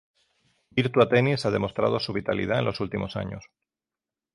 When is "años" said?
3.15-3.51